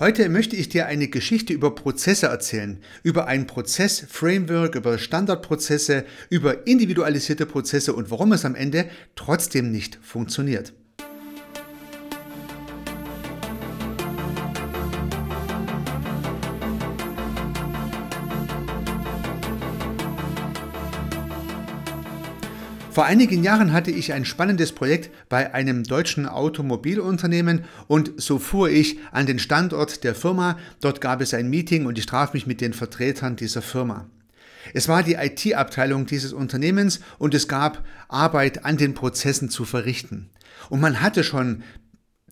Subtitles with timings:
[0.00, 6.66] Heute möchte ich dir eine Geschichte über Prozesse erzählen, über ein Prozess-Framework, über Standardprozesse, über
[6.66, 10.72] individualisierte Prozesse und warum es am Ende trotzdem nicht funktioniert.
[22.90, 28.68] Vor einigen Jahren hatte ich ein spannendes Projekt bei einem deutschen Automobilunternehmen und so fuhr
[28.68, 30.58] ich an den Standort der Firma.
[30.80, 34.10] Dort gab es ein Meeting und ich traf mich mit den Vertretern dieser Firma.
[34.74, 40.28] Es war die IT-Abteilung dieses Unternehmens und es gab Arbeit an den Prozessen zu verrichten.
[40.68, 41.62] Und man hatte schon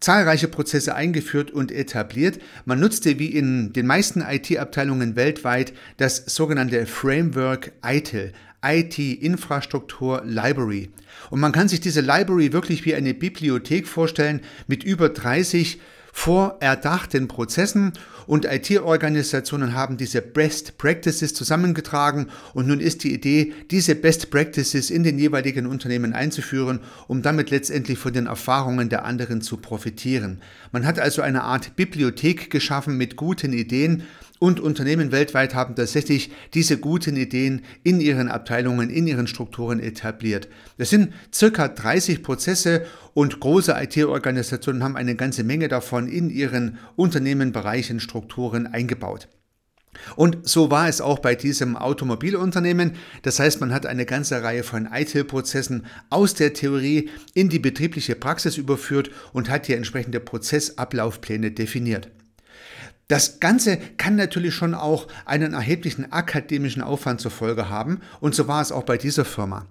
[0.00, 2.40] zahlreiche Prozesse eingeführt und etabliert.
[2.64, 10.90] Man nutzte wie in den meisten IT-Abteilungen weltweit das sogenannte Framework ITIL, IT-Infrastruktur Library.
[11.30, 15.78] Und man kann sich diese Library wirklich wie eine Bibliothek vorstellen mit über 30
[16.12, 17.92] vorerdachten Prozessen
[18.26, 24.90] und IT-Organisationen haben diese Best Practices zusammengetragen und nun ist die Idee, diese Best Practices
[24.90, 30.42] in den jeweiligen Unternehmen einzuführen, um damit letztendlich von den Erfahrungen der anderen zu profitieren.
[30.72, 34.02] Man hat also eine Art Bibliothek geschaffen mit guten Ideen,
[34.38, 40.48] und Unternehmen weltweit haben tatsächlich diese guten Ideen in ihren Abteilungen, in ihren Strukturen etabliert.
[40.76, 46.78] Das sind circa 30 Prozesse und große IT-Organisationen haben eine ganze Menge davon in ihren
[46.96, 49.28] Unternehmen, Bereichen, Strukturen eingebaut.
[50.16, 52.92] Und so war es auch bei diesem Automobilunternehmen.
[53.22, 58.14] Das heißt, man hat eine ganze Reihe von ITIL-Prozessen aus der Theorie in die betriebliche
[58.14, 62.10] Praxis überführt und hat hier entsprechende Prozessablaufpläne definiert.
[63.08, 68.48] Das Ganze kann natürlich schon auch einen erheblichen akademischen Aufwand zur Folge haben und so
[68.48, 69.66] war es auch bei dieser Firma.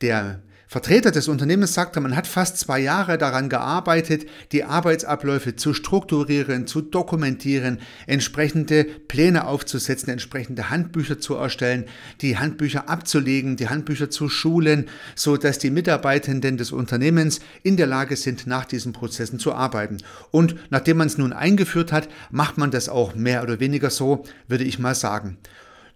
[0.00, 5.74] Der Vertreter des Unternehmens sagte, man hat fast zwei Jahre daran gearbeitet, die Arbeitsabläufe zu
[5.74, 11.86] strukturieren, zu dokumentieren, entsprechende Pläne aufzusetzen, entsprechende Handbücher zu erstellen,
[12.20, 17.88] die Handbücher abzulegen, die Handbücher zu schulen, so dass die Mitarbeitenden des Unternehmens in der
[17.88, 19.96] Lage sind, nach diesen Prozessen zu arbeiten.
[20.30, 24.22] Und nachdem man es nun eingeführt hat, macht man das auch mehr oder weniger so,
[24.46, 25.36] würde ich mal sagen.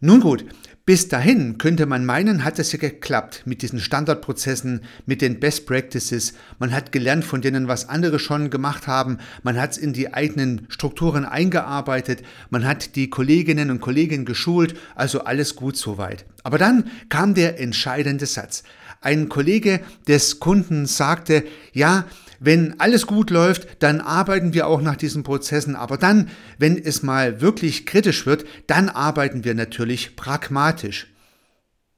[0.01, 0.45] Nun gut,
[0.87, 5.67] bis dahin könnte man meinen, hat es ja geklappt mit diesen Standardprozessen, mit den Best
[5.67, 6.35] Practices.
[6.59, 9.17] Man hat gelernt von denen, was andere schon gemacht haben.
[9.43, 12.23] Man hat es in die eigenen Strukturen eingearbeitet.
[12.51, 14.75] Man hat die Kolleginnen und Kollegen geschult.
[14.95, 16.27] Also alles gut soweit.
[16.43, 18.63] Aber dann kam der entscheidende Satz.
[19.05, 22.07] Ein Kollege des Kunden sagte, ja,
[22.41, 25.77] wenn alles gut läuft, dann arbeiten wir auch nach diesen Prozessen.
[25.77, 31.07] Aber dann, wenn es mal wirklich kritisch wird, dann arbeiten wir natürlich pragmatisch.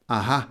[0.06, 0.46] Aha,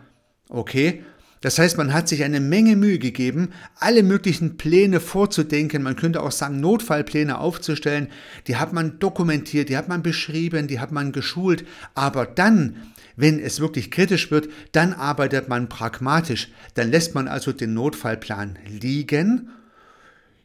[0.50, 1.04] okay.
[1.42, 5.84] Das heißt, man hat sich eine Menge Mühe gegeben, alle möglichen Pläne vorzudenken.
[5.84, 8.08] Man könnte auch sagen, Notfallpläne aufzustellen.
[8.48, 11.66] Die hat man dokumentiert, die hat man beschrieben, die hat man geschult.
[11.94, 12.78] Aber dann,
[13.16, 16.50] wenn es wirklich kritisch wird, dann arbeitet man pragmatisch.
[16.74, 19.50] Dann lässt man also den Notfallplan liegen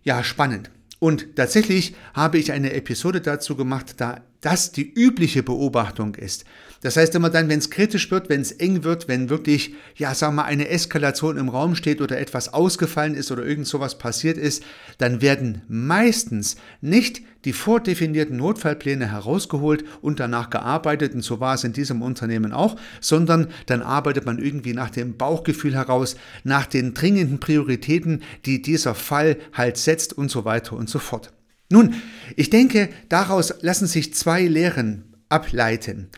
[0.02, 0.70] ja, spannend.
[0.98, 6.44] Und tatsächlich habe ich eine Episode dazu gemacht, da das die übliche Beobachtung ist.
[6.82, 10.18] Das heißt immer dann, wenn es kritisch wird, wenn es eng wird, wenn wirklich, ja,
[10.18, 14.38] wir mal, eine Eskalation im Raum steht oder etwas ausgefallen ist oder irgend sowas passiert
[14.38, 14.62] ist,
[14.96, 21.64] dann werden meistens nicht die vordefinierten Notfallpläne herausgeholt und danach gearbeitet, und so war es
[21.64, 26.94] in diesem Unternehmen auch, sondern dann arbeitet man irgendwie nach dem Bauchgefühl heraus, nach den
[26.94, 31.32] dringenden Prioritäten, die dieser Fall halt setzt und so weiter und so fort.
[31.70, 31.94] Nun,
[32.36, 36.08] ich denke, daraus lassen sich zwei Lehren ableiten.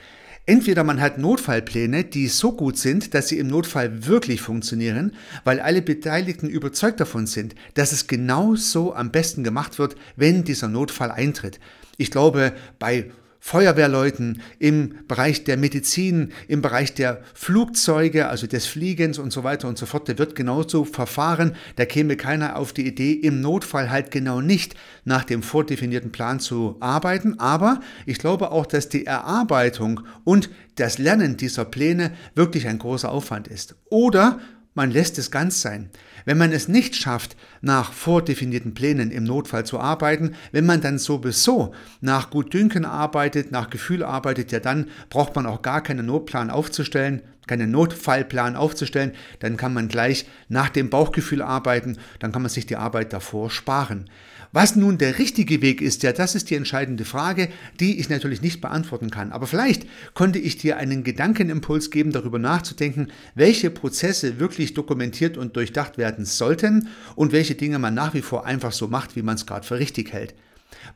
[0.45, 5.15] Entweder man hat Notfallpläne, die so gut sind, dass sie im Notfall wirklich funktionieren,
[5.45, 10.43] weil alle Beteiligten überzeugt davon sind, dass es genau so am besten gemacht wird, wenn
[10.43, 11.61] dieser Notfall eintritt.
[11.97, 13.13] Ich glaube, bei
[13.45, 19.67] Feuerwehrleuten, im Bereich der Medizin, im Bereich der Flugzeuge, also des Fliegens und so weiter
[19.67, 20.07] und so fort.
[20.07, 21.57] Der wird genauso verfahren.
[21.75, 26.39] Da käme keiner auf die Idee, im Notfall halt genau nicht nach dem vordefinierten Plan
[26.39, 27.41] zu arbeiten.
[27.41, 33.11] Aber ich glaube auch, dass die Erarbeitung und das Lernen dieser Pläne wirklich ein großer
[33.11, 33.75] Aufwand ist.
[33.91, 34.39] Oder
[34.75, 35.91] man lässt es ganz sein.
[36.25, 40.99] Wenn man es nicht schafft, nach vordefinierten Plänen im Notfall zu arbeiten, wenn man dann
[40.99, 46.51] sowieso nach Gutdünken arbeitet, nach Gefühl arbeitet, ja dann braucht man auch gar keinen Notplan
[46.51, 52.51] aufzustellen, keinen Notfallplan aufzustellen, dann kann man gleich nach dem Bauchgefühl arbeiten, dann kann man
[52.51, 54.09] sich die Arbeit davor sparen.
[54.55, 57.49] Was nun der richtige Weg ist, ja, das ist die entscheidende Frage,
[57.81, 59.33] die ich natürlich nicht beantworten kann.
[59.33, 65.57] Aber vielleicht konnte ich dir einen Gedankenimpuls geben, darüber nachzudenken, welche Prozesse wirklich dokumentiert und
[65.57, 69.37] durchdacht werden sollten und welche Dinge man nach wie vor einfach so macht, wie man
[69.37, 70.35] es gerade für richtig hält.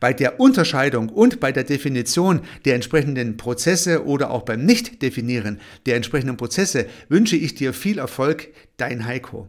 [0.00, 5.96] Bei der Unterscheidung und bei der Definition der entsprechenden Prozesse oder auch beim Nicht-Definieren der
[5.96, 9.48] entsprechenden Prozesse wünsche ich dir viel Erfolg, dein Heiko.